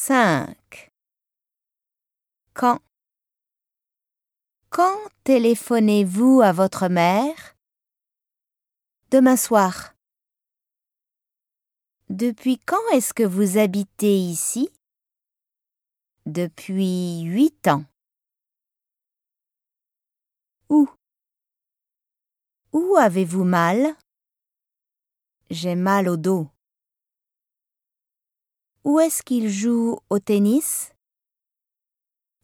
5. 0.00 0.92
Quand? 2.54 2.80
Quand 4.70 4.96
téléphonez-vous 5.24 6.40
à 6.40 6.52
votre 6.52 6.86
mère? 6.88 7.56
Demain 9.10 9.36
soir. 9.36 9.96
Depuis 12.08 12.60
quand 12.60 12.88
est-ce 12.92 13.12
que 13.12 13.24
vous 13.24 13.58
habitez 13.58 14.16
ici? 14.16 14.70
Depuis 16.26 17.22
huit 17.22 17.66
ans. 17.66 17.84
Où? 20.68 20.88
Où 22.72 22.96
avez-vous 22.96 23.44
mal? 23.44 23.96
J'ai 25.50 25.74
mal 25.74 26.08
au 26.08 26.16
dos. 26.16 26.48
Où 28.84 29.00
est-ce 29.00 29.22
qu'il 29.22 29.48
joue 29.48 29.98
au 30.08 30.18
tennis? 30.18 30.92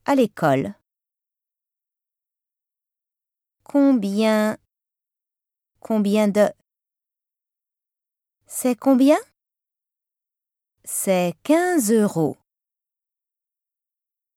À 0.04 0.14
l'école. 0.14 0.74
Combien 3.62 4.58
Combien 5.80 6.28
de 6.28 6.48
C'est 8.46 8.76
combien? 8.76 9.18
C'est 10.84 11.34
15 11.44 11.92
euros. 11.92 12.36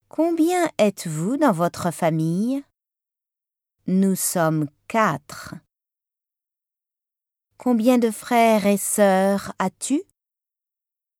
Combien 0.07 0.69
êtes-vous 0.77 1.37
dans 1.37 1.51
votre 1.51 1.91
famille? 1.91 2.63
Nous 3.87 4.15
sommes 4.15 4.69
quatre. 4.87 5.55
Combien 7.57 7.97
de 7.97 8.11
frères 8.11 8.65
et 8.65 8.77
sœurs 8.77 9.53
as-tu? 9.59 10.03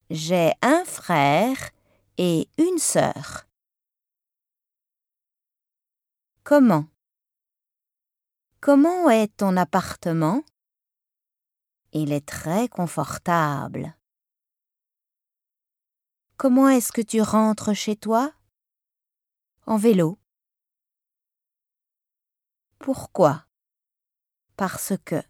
J'ai 0.09 0.53
un 0.61 0.85
frère 0.85 1.71
et 2.17 2.47
une 2.57 2.77
sœur. 2.77 3.45
Comment? 6.43 6.87
Comment 8.61 9.09
est 9.09 9.35
ton 9.35 9.57
appartement? 9.57 10.45
Il 11.91 12.13
est 12.13 12.25
très 12.25 12.69
confortable. 12.69 13.97
Comment 16.37 16.69
est-ce 16.69 16.93
que 16.93 17.01
tu 17.01 17.21
rentres 17.21 17.75
chez 17.75 17.97
toi? 17.97 18.31
En 19.65 19.75
vélo. 19.75 20.17
Pourquoi? 22.79 23.45
Parce 24.55 24.93
que. 25.03 25.21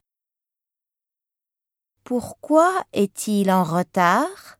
Pourquoi 2.04 2.86
est-il 2.94 3.50
en 3.50 3.64
retard? 3.64 4.57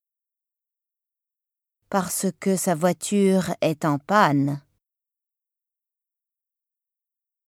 Parce 1.90 2.28
que 2.40 2.58
sa 2.58 2.76
voiture 2.76 3.56
est 3.62 3.86
en 3.86 3.98
panne. 3.98 4.60